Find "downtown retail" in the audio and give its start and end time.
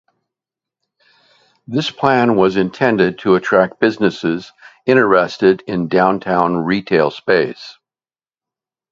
5.89-7.11